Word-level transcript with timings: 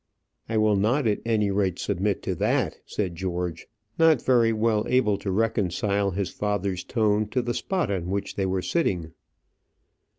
"I 0.49 0.57
will 0.57 0.77
not 0.77 1.05
at 1.05 1.21
any 1.27 1.51
rate 1.51 1.77
submit 1.77 2.23
to 2.23 2.33
that," 2.33 2.79
said 2.87 3.15
George, 3.15 3.67
not 3.99 4.19
very 4.19 4.51
well 4.51 4.83
able 4.87 5.15
to 5.19 5.29
reconcile 5.31 6.09
his 6.09 6.31
father's 6.31 6.83
tone 6.83 7.27
to 7.27 7.41
the 7.43 7.53
spot 7.53 7.91
on 7.91 8.07
which 8.09 8.33
they 8.35 8.47
were 8.47 8.63
sitting. 8.63 9.11